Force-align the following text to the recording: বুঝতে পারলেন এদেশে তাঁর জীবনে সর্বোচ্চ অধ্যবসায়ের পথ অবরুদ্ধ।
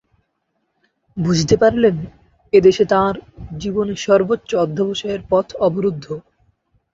বুঝতে 1.17 1.55
পারলেন 1.57 1.95
এদেশে 2.53 2.83
তাঁর 2.93 3.15
জীবনে 3.57 3.93
সর্বোচ্চ 4.05 4.49
অধ্যবসায়ের 4.63 5.21
পথ 5.31 5.47
অবরুদ্ধ। 5.67 6.05